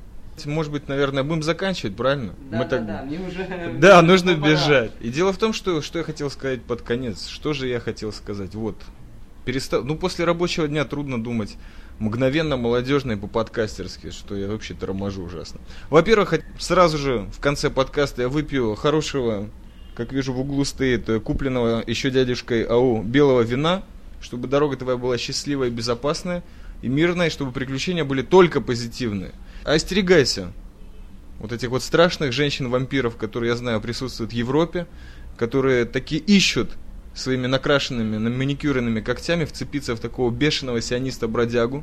Может 0.45 0.73
быть, 0.73 0.89
наверное, 0.89 1.23
будем 1.23 1.43
заканчивать, 1.43 1.97
правильно? 1.97 2.35
Да, 2.51 2.59
Мы 2.59 2.65
да, 2.65 2.71
так... 2.71 2.87
да, 2.87 3.03
мне 3.05 3.21
уже... 3.21 3.47
Да, 3.79 4.03
нужно 4.03 4.35
бежать. 4.35 4.93
И 5.01 5.09
дело 5.09 5.33
в 5.33 5.39
том, 5.39 5.53
что, 5.53 5.81
что 5.81 5.99
я 5.99 6.05
хотел 6.05 6.31
сказать 6.31 6.63
под 6.63 6.83
конец. 6.83 7.29
Что 7.29 7.53
же 7.53 7.69
я 7.69 7.79
хотел 7.79 8.13
сказать? 8.13 8.55
Вот. 8.55 8.77
Перестав... 9.45 9.85
Ну, 9.85 9.97
после 9.97 10.25
рабочего 10.25 10.67
дня 10.67 10.85
трудно 10.85 11.23
думать 11.23 11.57
мгновенно 11.99 12.57
молодежно 12.57 13.13
и 13.13 13.17
по-подкастерски, 13.17 14.11
что 14.11 14.37
я 14.37 14.49
вообще 14.49 14.75
торможу 14.75 15.23
ужасно. 15.23 15.61
Во-первых, 15.91 16.35
сразу 16.59 16.99
же 16.99 17.27
в 17.33 17.41
конце 17.41 17.71
подкаста 17.71 18.23
я 18.23 18.29
выпью 18.29 18.75
хорошего, 18.75 19.49
как 19.95 20.13
вижу 20.13 20.33
в 20.33 20.41
углу 20.41 20.65
стоит, 20.65 21.09
э, 21.09 21.21
купленного 21.21 21.85
еще 21.87 22.11
дядюшкой 22.11 22.65
АУ 22.65 23.03
белого 23.03 23.43
вина, 23.43 23.85
чтобы 24.21 24.49
дорога 24.49 24.77
твоя 24.77 24.99
была 24.99 25.19
счастливая 25.19 25.69
и 25.69 25.71
безопасная 25.71 26.43
и 26.85 26.89
мирной, 26.89 27.31
чтобы 27.31 27.51
приключения 27.51 28.05
были 28.05 28.21
только 28.21 28.61
позитивные. 28.61 29.33
Остерегайся 29.65 30.53
вот 31.41 31.51
этих 31.51 31.71
вот 31.71 31.83
страшных 31.83 32.35
женщин-вампиров, 32.35 33.17
которые, 33.17 33.53
я 33.53 33.57
знаю, 33.57 33.81
присутствуют 33.81 34.33
в 34.33 34.35
Европе, 34.35 34.87
которые 35.39 35.87
такие 35.87 36.21
ищут 36.21 36.73
своими 37.15 37.47
накрашенными, 37.47 38.19
маникюренными 38.29 39.01
когтями 39.01 39.47
вцепиться 39.47 39.97
в 39.97 40.01
такого 40.01 40.31
бешеного 40.31 40.83
сиониста-бродягу, 40.83 41.83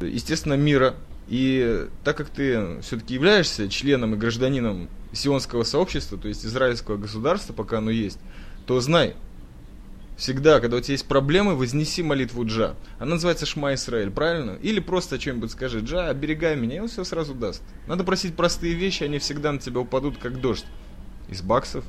естественно, 0.00 0.54
мира. 0.54 0.96
И 1.28 1.86
так 2.02 2.16
как 2.16 2.30
ты 2.30 2.80
все-таки 2.82 3.14
являешься 3.14 3.68
членом 3.68 4.14
и 4.14 4.16
гражданином 4.16 4.88
сионского 5.12 5.62
сообщества, 5.62 6.18
то 6.18 6.26
есть 6.26 6.44
израильского 6.44 6.96
государства, 6.96 7.52
пока 7.52 7.78
оно 7.78 7.92
есть, 7.92 8.18
то 8.66 8.80
знай, 8.80 9.14
Всегда, 10.20 10.60
когда 10.60 10.76
у 10.76 10.80
тебя 10.80 10.92
есть 10.92 11.06
проблемы, 11.06 11.54
вознеси 11.54 12.02
молитву 12.02 12.44
Джа. 12.44 12.74
Она 12.98 13.12
называется 13.12 13.46
Шма 13.46 13.72
Исраэль, 13.72 14.10
правильно? 14.10 14.58
Или 14.60 14.78
просто 14.78 15.18
что-нибудь 15.18 15.50
скажи, 15.50 15.80
Джа, 15.80 16.10
оберегай 16.10 16.56
меня, 16.56 16.76
и 16.76 16.80
он 16.80 16.88
все 16.88 17.04
сразу 17.04 17.32
даст. 17.32 17.62
Надо 17.86 18.04
просить 18.04 18.34
простые 18.34 18.74
вещи, 18.74 19.02
они 19.02 19.18
всегда 19.18 19.50
на 19.50 19.58
тебя 19.58 19.80
упадут, 19.80 20.18
как 20.18 20.38
дождь. 20.38 20.66
Из 21.30 21.40
баксов. 21.40 21.86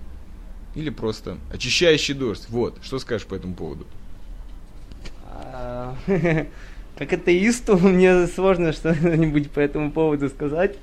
Или 0.76 0.90
просто 0.90 1.40
очищающий 1.52 2.14
дождь. 2.14 2.46
Вот, 2.48 2.78
что 2.82 3.00
скажешь 3.00 3.28
по 3.28 3.36
этому 3.36 3.54
поводу? 3.54 3.86
А, 5.26 5.98
как 6.98 7.12
атеисту 7.12 7.78
мне 7.80 8.28
сложно 8.28 8.72
что-нибудь 8.72 9.52
по 9.52 9.60
этому 9.60 9.92
поводу 9.92 10.30
сказать. 10.30 10.78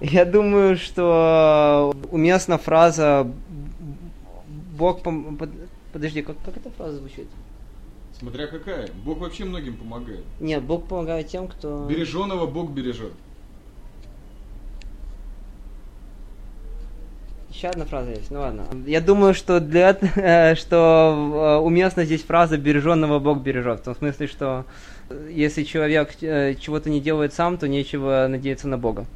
Я 0.00 0.24
думаю, 0.24 0.76
что 0.76 1.92
уместна 2.12 2.56
фраза 2.56 3.28
Бог 4.78 5.02
Подожди, 5.92 6.22
как, 6.22 6.36
как 6.44 6.56
эта 6.56 6.70
фраза 6.70 6.96
звучит? 6.96 7.26
Смотря 8.18 8.46
какая. 8.46 8.88
Бог 9.04 9.18
вообще 9.18 9.44
многим 9.44 9.76
помогает. 9.76 10.24
Нет, 10.40 10.62
Бог 10.62 10.86
помогает 10.86 11.28
тем, 11.28 11.48
кто... 11.48 11.86
Береженого 11.88 12.46
Бог 12.46 12.70
бережет. 12.70 13.12
Еще 17.50 17.68
одна 17.68 17.84
фраза 17.84 18.10
есть, 18.10 18.30
ну 18.30 18.40
ладно. 18.40 18.64
Я 18.86 19.02
думаю, 19.02 19.34
что 19.34 19.60
для 19.60 19.94
что 20.56 21.58
э, 21.60 21.64
уместна 21.64 22.04
здесь 22.06 22.22
фраза 22.22 22.56
«береженного 22.56 23.18
Бог 23.18 23.42
бережет». 23.42 23.80
В 23.80 23.84
том 23.84 23.94
смысле, 23.94 24.26
что 24.26 24.64
э, 25.10 25.30
если 25.30 25.62
человек 25.64 26.14
э, 26.22 26.54
чего-то 26.54 26.88
не 26.88 27.00
делает 27.00 27.34
сам, 27.34 27.58
то 27.58 27.68
нечего 27.68 28.26
надеяться 28.28 28.68
на 28.68 28.78
Бога. 28.78 29.06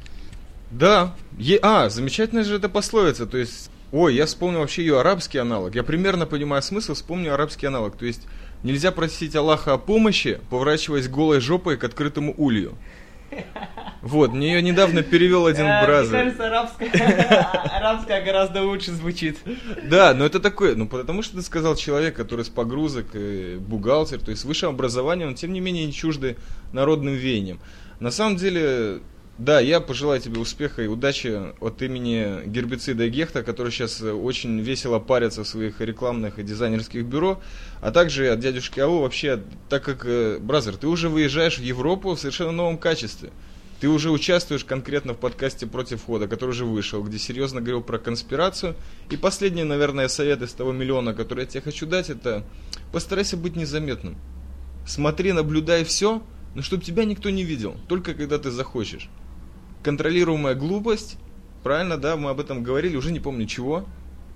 Да. 0.70 1.14
Е- 1.38 1.58
а, 1.62 1.88
замечательная 1.88 2.44
же 2.44 2.56
эта 2.56 2.68
пословица. 2.68 3.26
То 3.26 3.38
есть 3.38 3.70
Ой, 3.98 4.14
я 4.14 4.26
вспомнил 4.26 4.58
вообще 4.60 4.82
ее 4.82 5.00
арабский 5.00 5.38
аналог. 5.38 5.74
Я 5.74 5.82
примерно 5.82 6.26
понимаю 6.26 6.60
смысл, 6.60 6.92
вспомню 6.92 7.32
арабский 7.32 7.64
аналог. 7.64 7.96
То 7.96 8.04
есть 8.04 8.28
нельзя 8.62 8.92
просить 8.92 9.34
Аллаха 9.34 9.72
о 9.72 9.78
помощи, 9.78 10.38
поворачиваясь 10.50 11.08
голой 11.08 11.40
жопой 11.40 11.78
к 11.78 11.84
открытому 11.84 12.34
улью. 12.36 12.76
Вот, 14.02 14.34
мне 14.34 14.52
ее 14.52 14.60
недавно 14.60 15.02
перевел 15.02 15.46
один 15.46 15.64
э, 15.64 15.82
бразер. 15.82 16.12
Мне 16.12 16.24
кажется, 16.24 16.46
арабская, 16.46 16.90
арабская 17.74 18.22
гораздо 18.22 18.64
лучше 18.64 18.92
звучит. 18.92 19.38
Да, 19.82 20.12
но 20.12 20.26
это 20.26 20.40
такое, 20.40 20.76
ну 20.76 20.86
потому 20.86 21.22
что 21.22 21.36
ты 21.36 21.42
сказал 21.42 21.74
человек, 21.74 22.14
который 22.14 22.44
с 22.44 22.50
погрузок, 22.50 23.06
бухгалтер, 23.60 24.20
то 24.20 24.30
есть 24.30 24.44
высшее 24.44 24.70
образование, 24.70 25.26
он 25.26 25.34
тем 25.34 25.54
не 25.54 25.60
менее 25.60 25.86
не 25.86 25.92
чужды 25.94 26.36
народным 26.72 27.14
веяниям. 27.14 27.58
На 27.98 28.10
самом 28.10 28.36
деле, 28.36 29.00
да, 29.38 29.60
я 29.60 29.80
пожелаю 29.80 30.18
тебе 30.18 30.40
успеха 30.40 30.82
и 30.82 30.86
удачи 30.86 31.52
от 31.60 31.82
имени 31.82 32.46
гербицида 32.46 33.06
Гехта, 33.08 33.42
который 33.42 33.70
сейчас 33.70 34.00
очень 34.00 34.60
весело 34.60 34.98
парятся 34.98 35.44
в 35.44 35.48
своих 35.48 35.82
рекламных 35.82 36.38
и 36.38 36.42
дизайнерских 36.42 37.04
бюро, 37.04 37.42
а 37.82 37.90
также 37.90 38.30
от 38.30 38.40
дядюшки 38.40 38.80
Ау 38.80 39.00
вообще, 39.00 39.42
так 39.68 39.84
как, 39.84 40.06
э, 40.06 40.38
бразер, 40.40 40.76
ты 40.76 40.86
уже 40.86 41.10
выезжаешь 41.10 41.58
в 41.58 41.62
Европу 41.62 42.14
в 42.14 42.18
совершенно 42.18 42.52
новом 42.52 42.78
качестве. 42.78 43.30
Ты 43.78 43.90
уже 43.90 44.10
участвуешь 44.10 44.64
конкретно 44.64 45.12
в 45.12 45.18
подкасте 45.18 45.66
«Против 45.66 46.02
хода», 46.04 46.28
который 46.28 46.50
уже 46.50 46.64
вышел, 46.64 47.02
где 47.02 47.18
серьезно 47.18 47.60
говорил 47.60 47.82
про 47.82 47.98
конспирацию. 47.98 48.74
И 49.10 49.18
последний, 49.18 49.64
наверное, 49.64 50.08
совет 50.08 50.40
из 50.40 50.52
того 50.52 50.72
миллиона, 50.72 51.12
который 51.12 51.40
я 51.40 51.46
тебе 51.46 51.60
хочу 51.60 51.84
дать, 51.84 52.08
это 52.08 52.42
постарайся 52.90 53.36
быть 53.36 53.54
незаметным. 53.54 54.16
Смотри, 54.86 55.32
наблюдай 55.32 55.84
все, 55.84 56.22
но 56.54 56.62
чтобы 56.62 56.84
тебя 56.84 57.04
никто 57.04 57.28
не 57.28 57.44
видел, 57.44 57.76
только 57.86 58.14
когда 58.14 58.38
ты 58.38 58.50
захочешь. 58.50 59.10
Контролируемая 59.86 60.56
глупость, 60.56 61.16
правильно, 61.62 61.96
да, 61.96 62.16
мы 62.16 62.30
об 62.30 62.40
этом 62.40 62.64
говорили, 62.64 62.96
уже 62.96 63.12
не 63.12 63.20
помню 63.20 63.46
чего. 63.46 63.84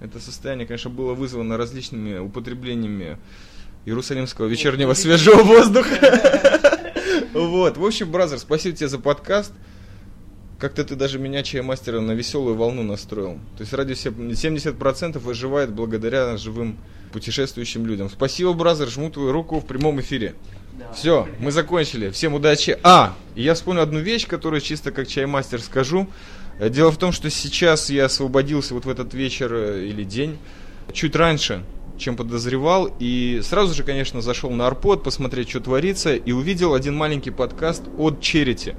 Это 0.01 0.21
состояние, 0.21 0.65
конечно, 0.65 0.91
было 0.91 1.13
вызвано 1.13 1.57
различными 1.57 2.19
употреблениями 2.19 3.19
Иерусалимского 3.85 4.47
вечернего 4.47 4.95
свежего 4.95 5.43
воздуха. 5.43 5.97
Вот, 7.33 7.77
в 7.79 7.85
общем, 7.85 8.13
brother, 8.13 8.39
спасибо 8.39 8.77
тебе 8.77 8.89
за 8.89 9.01
подкаст. 9.01 9.53
Как-то 10.61 10.85
ты 10.85 10.95
даже 10.95 11.19
меня, 11.19 11.43
чаймастера, 11.43 12.01
на 12.01 12.13
веселую 12.13 12.55
волну 12.55 12.83
настроил. 12.83 13.39
То 13.57 13.63
есть 13.63 13.73
радио 13.73 13.95
70% 13.95 15.19
выживает 15.19 15.73
благодаря 15.73 16.37
живым 16.37 16.77
путешествующим 17.13 17.87
людям. 17.87 18.11
Спасибо, 18.11 18.53
brother, 18.53 18.89
жму 18.89 19.11
твою 19.11 19.33
руку 19.33 19.59
в 19.59 19.67
прямом 19.67 20.01
эфире. 20.01 20.35
Все, 20.95 21.27
мы 21.39 21.51
закончили. 21.51 22.11
Всем 22.11 22.35
удачи. 22.35 22.79
А, 22.83 23.15
я 23.35 23.55
вспомнил 23.55 23.81
одну 23.83 24.01
вещь, 24.01 24.27
которую 24.27 24.61
чисто 24.61 24.93
как 24.93 25.09
чаймастер 25.09 25.63
скажу. 25.63 26.09
Дело 26.61 26.91
в 26.93 26.99
том, 26.99 27.13
что 27.13 27.31
сейчас 27.31 27.89
я 27.89 28.05
освободился 28.05 28.75
вот 28.75 28.85
в 28.85 28.91
этот 28.91 29.15
вечер 29.15 29.51
э, 29.55 29.87
или 29.87 30.05
день 30.05 30.37
чуть 30.93 31.17
раньше, 31.17 31.65
чем 31.97 32.17
подозревал. 32.17 32.95
И 32.99 33.41
сразу 33.43 33.73
же, 33.75 33.83
конечно, 33.83 34.21
зашел 34.21 34.51
на 34.51 34.67
Арпод 34.67 35.03
посмотреть, 35.03 35.49
что 35.49 35.61
творится, 35.61 36.15
и 36.15 36.33
увидел 36.33 36.75
один 36.75 36.95
маленький 36.97 37.31
подкаст 37.31 37.85
от 37.97 38.21
Черити, 38.21 38.75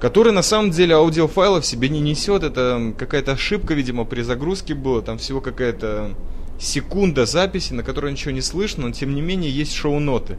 который 0.00 0.32
на 0.32 0.42
самом 0.42 0.70
деле 0.70 0.94
аудиофайлов 0.94 1.64
в 1.64 1.66
себе 1.66 1.88
не 1.88 2.00
несет. 2.00 2.42
Это 2.42 2.94
какая-то 2.98 3.32
ошибка, 3.32 3.74
видимо, 3.74 4.04
при 4.04 4.22
загрузке 4.22 4.74
была. 4.74 5.02
Там 5.02 5.18
всего 5.18 5.40
какая-то 5.40 6.14
секунда 6.58 7.26
записи, 7.26 7.72
на 7.72 7.82
которой 7.82 8.12
ничего 8.12 8.30
не 8.30 8.40
слышно, 8.40 8.86
но 8.86 8.92
тем 8.92 9.14
не 9.14 9.20
менее 9.20 9.50
есть 9.50 9.74
шоу-ноты, 9.74 10.38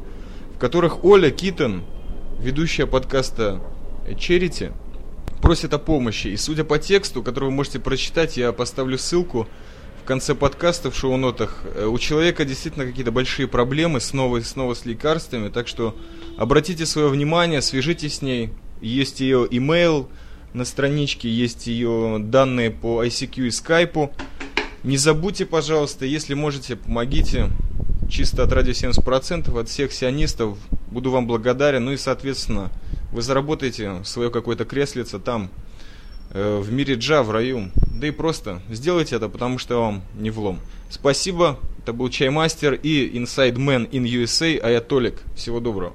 в 0.56 0.60
которых 0.60 1.04
Оля 1.04 1.30
Китон, 1.30 1.84
ведущая 2.40 2.88
подкаста 2.88 3.62
Черити, 4.20 4.72
просит 5.42 5.74
о 5.74 5.80
помощи. 5.80 6.28
И 6.28 6.38
судя 6.38 6.64
по 6.64 6.80
тексту, 6.80 7.22
который 7.22 7.46
вы 7.46 7.52
можете 7.52 7.80
прочитать, 7.80 8.38
я 8.38 8.52
поставлю 8.52 8.98
ссылку– 8.98 9.48
конце 10.08 10.34
подкаста 10.34 10.90
в 10.90 10.96
шоу-нотах. 10.96 11.64
Э, 11.76 11.86
у 11.86 12.00
человека 12.00 12.46
действительно 12.46 12.86
какие-то 12.86 13.12
большие 13.12 13.48
проблемы 13.48 14.00
снова 14.00 14.38
и 14.38 14.42
снова 14.42 14.74
с 14.74 14.86
лекарствами, 14.86 15.50
так 15.50 15.68
что 15.68 15.96
обратите 16.38 16.86
свое 16.86 17.10
внимание, 17.10 17.62
свяжитесь 17.62 18.16
с 18.16 18.22
ней. 18.22 18.50
Есть 18.82 19.20
ее 19.20 19.48
имейл 19.50 20.10
на 20.54 20.66
страничке, 20.66 21.30
есть 21.30 21.68
ее 21.68 22.18
данные 22.20 22.72
по 22.72 23.04
ICQ 23.04 23.48
и 23.48 23.52
скайпу. 23.52 24.12
Не 24.84 24.98
забудьте, 24.98 25.46
пожалуйста, 25.46 26.06
если 26.06 26.34
можете, 26.34 26.76
помогите. 26.76 27.50
Чисто 28.10 28.44
от 28.44 28.54
радио 28.54 28.72
70%, 28.72 29.60
от 29.60 29.70
всех 29.70 29.92
сионистов. 29.92 30.58
Буду 30.92 31.12
вам 31.12 31.28
благодарен. 31.28 31.86
Ну 31.86 31.92
и, 31.92 31.98
соответственно, 31.98 32.72
вы 33.12 33.22
заработаете 33.22 34.02
свое 34.06 34.32
какое-то 34.32 34.64
креслице 34.64 35.20
там, 35.20 35.50
Э, 36.32 36.60
в 36.60 36.72
мире 36.72 36.96
джа, 36.96 37.24
в 37.24 37.32
раю. 37.32 37.72
Да 38.00 38.08
и 38.08 38.12
просто 38.12 38.62
сделайте 38.70 39.16
это, 39.16 39.30
потому 39.30 39.58
что 39.58 39.82
вам 39.82 40.04
не 40.16 40.30
влом. 40.30 40.60
Спасибо, 40.90 41.58
это 41.80 41.94
был 41.94 42.10
Чаймастер 42.10 42.74
и 42.74 43.10
Inside 43.18 43.56
Man 43.56 43.90
in 43.90 44.04
USA, 44.04 44.60
а 44.60 44.70
я 44.70 44.82
Толик. 44.82 45.22
Всего 45.36 45.60
доброго. 45.60 45.94